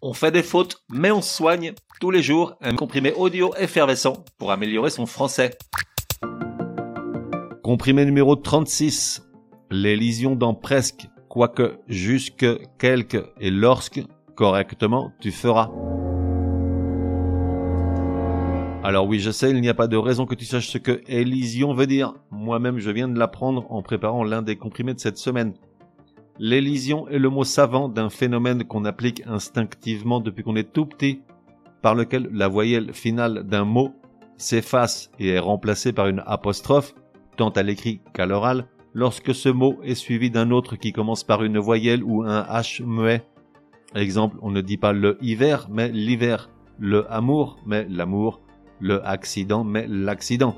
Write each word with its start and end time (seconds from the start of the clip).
On 0.00 0.12
fait 0.12 0.30
des 0.30 0.44
fautes, 0.44 0.84
mais 0.88 1.10
on 1.10 1.20
soigne 1.20 1.72
tous 2.00 2.12
les 2.12 2.22
jours 2.22 2.54
un 2.60 2.76
comprimé 2.76 3.12
audio 3.14 3.52
effervescent 3.58 4.24
pour 4.38 4.52
améliorer 4.52 4.90
son 4.90 5.06
français. 5.06 5.58
Comprimé 7.64 8.04
numéro 8.04 8.36
36. 8.36 9.28
Les 9.72 9.98
dans 10.36 10.54
presque, 10.54 11.08
quoique, 11.28 11.80
jusque, 11.88 12.46
quelque 12.78 13.32
et 13.40 13.50
lorsque, 13.50 14.00
correctement, 14.36 15.10
tu 15.20 15.32
feras. 15.32 15.68
Alors 18.84 19.08
oui, 19.08 19.18
je 19.18 19.32
sais, 19.32 19.50
il 19.50 19.60
n'y 19.60 19.68
a 19.68 19.74
pas 19.74 19.88
de 19.88 19.96
raison 19.96 20.26
que 20.26 20.36
tu 20.36 20.44
saches 20.44 20.68
ce 20.68 20.78
que 20.78 21.02
élision 21.08 21.74
veut 21.74 21.88
dire. 21.88 22.14
Moi-même, 22.30 22.78
je 22.78 22.92
viens 22.92 23.08
de 23.08 23.18
l'apprendre 23.18 23.66
en 23.68 23.82
préparant 23.82 24.22
l'un 24.22 24.42
des 24.42 24.54
comprimés 24.54 24.94
de 24.94 25.00
cette 25.00 25.18
semaine. 25.18 25.54
L'élision 26.40 27.08
est 27.08 27.18
le 27.18 27.30
mot 27.30 27.42
savant 27.42 27.88
d'un 27.88 28.10
phénomène 28.10 28.62
qu'on 28.62 28.84
applique 28.84 29.22
instinctivement 29.26 30.20
depuis 30.20 30.44
qu'on 30.44 30.54
est 30.54 30.72
tout 30.72 30.86
petit, 30.86 31.22
par 31.82 31.96
lequel 31.96 32.28
la 32.32 32.46
voyelle 32.46 32.92
finale 32.92 33.42
d'un 33.44 33.64
mot 33.64 33.92
s'efface 34.36 35.10
et 35.18 35.30
est 35.30 35.38
remplacée 35.40 35.92
par 35.92 36.06
une 36.06 36.22
apostrophe, 36.26 36.94
tant 37.36 37.50
à 37.50 37.62
l'écrit 37.64 38.00
qu'à 38.14 38.26
l'oral, 38.26 38.66
lorsque 38.94 39.34
ce 39.34 39.48
mot 39.48 39.78
est 39.82 39.96
suivi 39.96 40.30
d'un 40.30 40.52
autre 40.52 40.76
qui 40.76 40.92
commence 40.92 41.24
par 41.24 41.42
une 41.42 41.58
voyelle 41.58 42.04
ou 42.04 42.22
un 42.22 42.42
H 42.42 42.84
muet. 42.84 43.24
Exemple, 43.96 44.36
on 44.40 44.50
ne 44.50 44.60
dit 44.60 44.76
pas 44.76 44.92
le 44.92 45.18
hiver, 45.20 45.68
mais 45.70 45.88
l'hiver, 45.88 46.50
le 46.78 47.10
amour, 47.12 47.58
mais 47.66 47.84
l'amour, 47.88 48.40
le 48.80 49.04
accident, 49.04 49.64
mais 49.64 49.86
l'accident. 49.88 50.54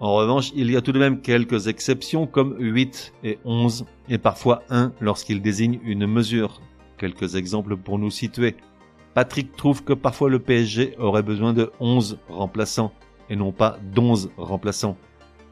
En 0.00 0.14
revanche, 0.14 0.52
il 0.54 0.70
y 0.70 0.76
a 0.76 0.82
tout 0.82 0.92
de 0.92 0.98
même 0.98 1.20
quelques 1.20 1.68
exceptions 1.68 2.26
comme 2.26 2.56
8 2.58 3.14
et 3.24 3.38
11 3.44 3.86
et 4.08 4.18
parfois 4.18 4.62
1 4.68 4.92
lorsqu'il 5.00 5.40
désigne 5.40 5.80
une 5.84 6.06
mesure. 6.06 6.60
Quelques 6.98 7.34
exemples 7.34 7.76
pour 7.76 7.98
nous 7.98 8.10
situer. 8.10 8.56
Patrick 9.14 9.56
trouve 9.56 9.82
que 9.82 9.94
parfois 9.94 10.28
le 10.28 10.38
PSG 10.38 10.94
aurait 10.98 11.22
besoin 11.22 11.54
de 11.54 11.70
11 11.80 12.18
remplaçants 12.28 12.92
et 13.30 13.36
non 13.36 13.52
pas 13.52 13.78
d'11 13.94 14.28
remplaçants. 14.36 14.96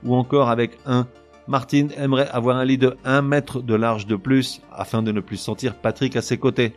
Ou 0.04 0.14
encore 0.14 0.50
avec 0.50 0.78
1, 0.84 1.06
Martine 1.48 1.90
aimerait 1.96 2.28
avoir 2.28 2.58
un 2.58 2.64
lit 2.64 2.78
de 2.78 2.96
1 3.04 3.22
mètre 3.22 3.62
de 3.62 3.74
large 3.74 4.06
de 4.06 4.16
plus 4.16 4.60
afin 4.70 5.02
de 5.02 5.12
ne 5.12 5.20
plus 5.20 5.38
sentir 5.38 5.76
Patrick 5.76 6.16
à 6.16 6.22
ses 6.22 6.36
côtés. 6.36 6.74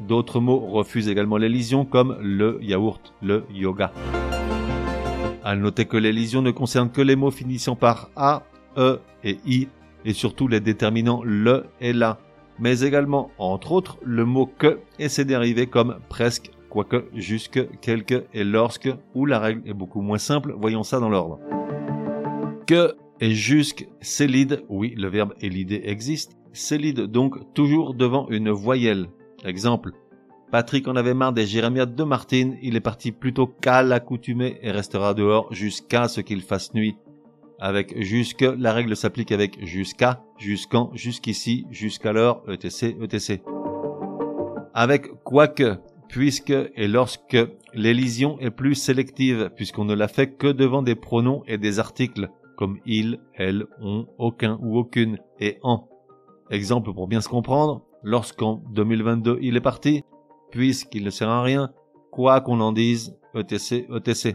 D'autres 0.00 0.40
mots 0.40 0.60
refusent 0.60 1.08
également 1.08 1.36
l'élision 1.36 1.84
comme 1.84 2.16
le 2.20 2.58
yaourt, 2.62 3.14
le 3.22 3.44
yoga. 3.50 3.92
À 5.42 5.56
noter 5.56 5.86
que 5.86 5.96
l'élision 5.96 6.42
ne 6.42 6.50
concerne 6.50 6.90
que 6.90 7.00
les 7.00 7.16
mots 7.16 7.30
finissant 7.30 7.76
par 7.76 8.10
A, 8.16 8.42
E 8.76 9.00
et 9.24 9.38
I, 9.46 9.68
et 10.04 10.12
surtout 10.12 10.48
les 10.48 10.60
déterminants 10.60 11.22
le 11.24 11.66
et 11.80 11.92
la, 11.92 12.18
mais 12.58 12.80
également, 12.80 13.30
entre 13.38 13.72
autres, 13.72 13.98
le 14.04 14.24
mot 14.24 14.46
que 14.46 14.80
et 14.98 15.08
ses 15.08 15.24
dérivés 15.24 15.66
comme 15.66 15.98
presque, 16.08 16.50
quoique, 16.68 17.06
jusque, 17.14 17.60
quelque 17.80 18.26
et 18.34 18.44
lorsque, 18.44 18.90
où 19.14 19.24
la 19.24 19.38
règle 19.38 19.68
est 19.68 19.74
beaucoup 19.74 20.02
moins 20.02 20.18
simple, 20.18 20.54
voyons 20.58 20.82
ça 20.82 21.00
dans 21.00 21.08
l'ordre. 21.08 21.38
Que 22.66 22.94
et 23.20 23.32
jusque, 23.32 23.88
célide, 24.00 24.62
oui, 24.68 24.94
le 24.96 25.08
verbe 25.08 25.34
élider 25.40 25.82
existe, 25.84 26.36
célide 26.52 27.00
donc 27.00 27.52
toujours 27.54 27.94
devant 27.94 28.28
une 28.28 28.50
voyelle. 28.50 29.08
Exemple, 29.44 29.92
Patrick 30.50 30.88
en 30.88 30.96
avait 30.96 31.14
marre 31.14 31.32
des 31.32 31.46
jérémiades 31.46 31.94
de 31.94 32.02
Martine, 32.02 32.56
il 32.60 32.74
est 32.74 32.80
parti 32.80 33.12
plutôt 33.12 33.46
qu'à 33.46 33.82
l'accoutumée 33.82 34.58
et 34.62 34.72
restera 34.72 35.14
dehors 35.14 35.52
jusqu'à 35.52 36.08
ce 36.08 36.20
qu'il 36.20 36.42
fasse 36.42 36.74
nuit. 36.74 36.96
Avec 37.60 38.02
jusque, 38.02 38.44
la 38.58 38.72
règle 38.72 38.96
s'applique 38.96 39.32
avec 39.32 39.64
jusqu'à, 39.64 40.24
jusqu'en, 40.38 40.90
jusqu'ici, 40.94 41.66
jusqu'alors, 41.70 42.42
etc., 42.50 42.96
etc. 43.02 43.42
Avec 44.74 45.22
quoique, 45.22 45.76
puisque 46.08 46.50
et 46.50 46.88
lorsque, 46.88 47.38
l'élision 47.74 48.38
est 48.40 48.50
plus 48.50 48.74
sélective 48.74 49.50
puisqu'on 49.54 49.84
ne 49.84 49.94
la 49.94 50.08
fait 50.08 50.36
que 50.36 50.48
devant 50.48 50.82
des 50.82 50.96
pronoms 50.96 51.44
et 51.46 51.58
des 51.58 51.78
articles 51.78 52.28
comme 52.56 52.78
il, 52.84 53.20
elle, 53.34 53.66
on, 53.80 54.06
aucun 54.18 54.58
ou 54.60 54.76
aucune 54.76 55.18
et 55.38 55.58
en. 55.62 55.88
Exemple 56.50 56.92
pour 56.92 57.06
bien 57.06 57.20
se 57.20 57.28
comprendre, 57.28 57.86
lorsqu'en 58.02 58.62
2022 58.72 59.38
il 59.40 59.56
est 59.56 59.62
parti, 59.62 60.02
puisqu'il 60.50 61.04
ne 61.04 61.10
sert 61.10 61.28
à 61.28 61.42
rien, 61.42 61.70
quoi 62.10 62.40
qu'on 62.40 62.60
en 62.60 62.72
dise, 62.72 63.16
etc., 63.34 63.86
etc. 63.94 64.34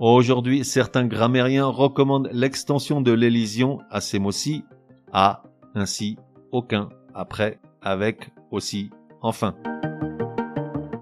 Aujourd'hui, 0.00 0.64
certains 0.64 1.06
grammairiens 1.06 1.66
recommandent 1.66 2.28
l'extension 2.32 3.00
de 3.00 3.12
l'élision 3.12 3.78
à 3.90 4.00
ces 4.00 4.18
mots-ci, 4.18 4.64
à, 5.12 5.44
ainsi, 5.74 6.18
aucun, 6.52 6.88
après, 7.14 7.60
avec, 7.80 8.30
aussi, 8.50 8.90
enfin. 9.22 9.54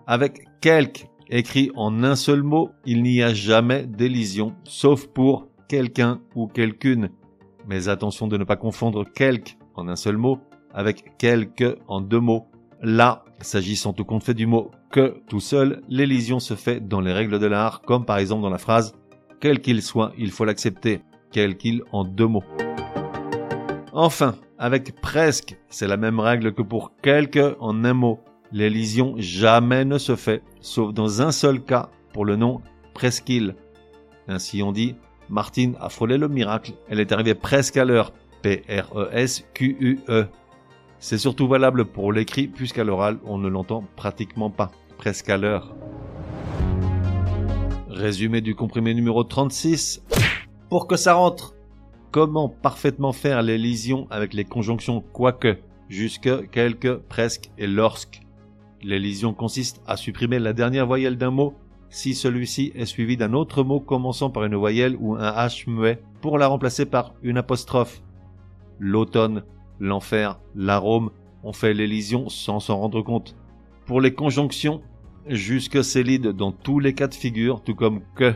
Avec 0.07 0.45
quelque, 0.61 1.07
écrit 1.31 1.71
en 1.75 2.05
un 2.05 2.17
seul 2.17 2.43
mot, 2.43 2.71
il 2.85 3.03
n'y 3.03 3.23
a 3.23 3.33
jamais 3.33 3.87
d'élision, 3.87 4.55
sauf 4.65 5.07
pour 5.07 5.49
quelqu'un 5.69 6.21
ou 6.35 6.47
quelqu'une. 6.47 7.09
Mais 7.67 7.89
attention 7.89 8.29
de 8.29 8.37
ne 8.37 8.45
pas 8.45 8.57
confondre 8.57 9.05
quelque 9.11 9.53
en 9.75 9.89
un 9.89 9.97
seul 9.97 10.17
mot 10.19 10.39
avec 10.73 11.17
quelque 11.19 11.79
en 11.89 12.01
deux 12.01 12.21
mots. 12.21 12.47
Là, 12.83 13.25
s'agissant 13.43 13.93
tout 13.93 14.05
compte 14.05 14.25
fait 14.25 14.35
du 14.35 14.47
mot 14.47 14.71
que 14.91 15.23
tout 15.29 15.41
seul, 15.41 15.83
l'élision 15.89 16.41
se 16.41 16.55
fait 16.55 16.81
dans 16.81 17.01
les 17.01 17.13
règles 17.13 17.39
de 17.39 17.47
l'art, 17.47 17.83
comme 17.83 18.05
par 18.05 18.19
exemple 18.19 18.43
dans 18.43 18.51
la 18.51 18.59
phrase 18.59 18.95
quel 19.43 19.61
qu'il 19.61 19.83
soit, 19.83 20.13
il 20.17 20.31
faut 20.31 20.45
l'accepter, 20.45 21.01
quel 21.33 21.57
qu'il 21.57 21.83
en 21.91 22.05
deux 22.05 22.29
mots. 22.29 22.45
Enfin, 23.93 24.37
avec 24.57 25.01
presque, 25.01 25.59
c'est 25.69 25.89
la 25.89 25.97
même 25.97 26.21
règle 26.21 26.55
que 26.55 26.63
pour 26.63 26.93
quelque 27.03 27.57
en 27.59 27.85
un 27.85 27.93
mot. 27.93 28.21
L'élision 28.53 29.15
jamais 29.19 29.85
ne 29.85 29.99
se 29.99 30.15
fait, 30.15 30.43
sauf 30.61 30.95
dans 30.95 31.23
un 31.23 31.33
seul 31.33 31.61
cas, 31.61 31.91
pour 32.13 32.25
le 32.25 32.37
nom 32.37 32.61
presqu'île. 32.95 33.57
Ainsi 34.29 34.63
on 34.63 34.71
dit, 34.71 34.95
Martine 35.29 35.75
a 35.81 35.89
frôlé 35.89 36.19
le 36.19 36.29
miracle, 36.29 36.75
elle 36.89 37.01
est 37.01 37.11
arrivée 37.11 37.35
presque 37.35 37.77
à 37.77 37.85
l'heure. 37.85 38.13
P-R-E-S-Q-U-E. 38.43 40.29
C'est 41.03 41.19
surtout 41.19 41.49
valable 41.49 41.87
pour 41.87 42.13
l'écrit 42.13 42.47
puisqu'à 42.47 42.85
l'oral 42.85 43.19
on 43.25 43.37
ne 43.37 43.49
l'entend 43.49 43.83
pratiquement 43.97 44.51
pas, 44.51 44.71
presque 44.99 45.29
à 45.31 45.37
l'heure. 45.37 45.75
Résumé 47.89 48.41
du 48.41 48.55
comprimé 48.55 48.95
numéro 48.95 49.25
36. 49.25 50.01
Pour 50.71 50.87
que 50.87 50.97
ça 50.97 51.15
rentre. 51.15 51.57
Comment 52.13 52.49
parfaitement 52.49 53.13
faire 53.13 53.43
les 53.43 53.59
avec 54.11 54.33
les 54.33 54.45
conjonctions 54.45 55.01
quoique, 55.01 55.59
jusque, 55.89 56.49
quelque, 56.51 57.03
presque 57.09 57.51
et 57.59 57.67
lorsque? 57.67 58.21
L'élision 58.81 59.35
consiste 59.35 59.83
à 59.89 59.97
supprimer 59.97 60.39
la 60.39 60.53
dernière 60.53 60.87
voyelle 60.87 61.19
d'un 61.19 61.33
mot 61.33 61.55
si 61.91 62.15
celui-ci 62.15 62.71
est 62.77 62.87
suivi 62.87 63.17
d'un 63.17 63.33
autre 63.33 63.65
mot 63.65 63.81
commençant 63.81 64.31
par 64.31 64.45
une 64.45 64.55
voyelle 64.55 64.97
ou 65.01 65.17
un 65.17 65.33
H 65.33 65.69
muet 65.69 66.01
pour 66.21 66.39
la 66.39 66.47
remplacer 66.47 66.87
par 66.87 67.15
une 67.23 67.39
apostrophe. 67.39 68.03
L'automne, 68.79 69.43
l'enfer, 69.83 70.39
l'arôme 70.55 71.11
ont 71.43 71.53
fait 71.53 71.75
l'élision 71.75 72.29
sans 72.29 72.61
s'en 72.61 72.79
rendre 72.79 73.03
compte. 73.03 73.35
Pour 73.85 74.01
les 74.01 74.15
conjonctions, 74.15 74.81
jusque 75.27 75.83
célide 75.83 76.29
dans 76.29 76.53
tous 76.53 76.79
les 76.79 76.95
cas 76.95 77.09
de 77.09 77.15
figure, 77.15 77.63
tout 77.63 77.75
comme 77.75 78.01
que. 78.15 78.33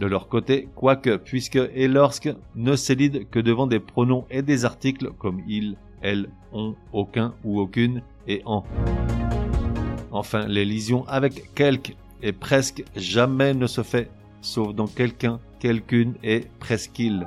De 0.00 0.06
leur 0.06 0.28
côté, 0.28 0.68
quoique, 0.76 1.16
puisque 1.16 1.58
et 1.74 1.88
lorsque 1.88 2.32
ne 2.54 2.76
célide 2.76 3.28
que 3.30 3.40
devant 3.40 3.66
des 3.66 3.80
pronoms 3.80 4.26
et 4.30 4.42
des 4.42 4.64
articles 4.64 5.10
comme 5.18 5.42
il, 5.48 5.76
elle, 6.02 6.28
on, 6.52 6.74
aucun 6.92 7.34
ou 7.44 7.60
aucune 7.60 8.02
et 8.28 8.42
en. 8.44 8.64
Enfin, 10.12 10.46
l'élision 10.46 11.04
avec 11.08 11.54
quelque 11.54 11.92
et 12.22 12.32
presque 12.32 12.84
jamais 12.96 13.54
ne 13.54 13.66
se 13.66 13.82
fait, 13.82 14.10
sauf 14.40 14.74
dans 14.74 14.86
quelqu'un, 14.86 15.40
quelqu'une 15.60 16.14
et 16.22 16.44
presqu'il. 16.60 17.26